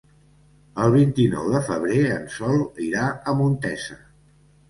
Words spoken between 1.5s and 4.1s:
de febrer en Sol irà a Montesa.